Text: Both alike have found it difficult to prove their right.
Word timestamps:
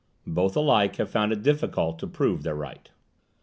Both 0.25 0.55
alike 0.55 0.95
have 0.95 1.11
found 1.11 1.31
it 1.31 1.43
difficult 1.43 1.99
to 1.99 2.07
prove 2.07 2.41
their 2.41 2.55
right. 2.55 2.89